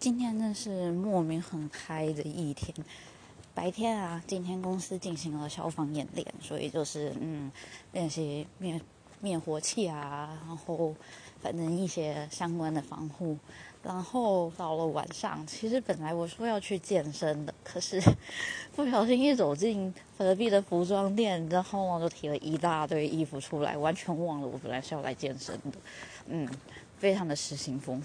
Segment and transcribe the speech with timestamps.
[0.00, 2.74] 今天真是莫名很嗨的一天。
[3.52, 7.52] 白天啊，今天公司进行了消防演练，所以就是嗯，
[7.92, 8.80] 练习灭
[9.20, 10.94] 灭火器啊，然后
[11.42, 13.36] 反正一些相关的防护。
[13.82, 18.00] 然后到了晚上，其实本来我说要去健身的，可是
[18.74, 25.78] 不小心一走进隔壁的服装店，然后就提了一大堆衣服出来，完全忘了我本来是要来健身的。
[26.26, 26.48] 嗯，
[26.96, 28.02] 非常的失心疯。